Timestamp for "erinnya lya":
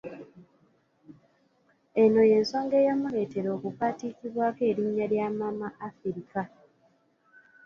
4.71-5.27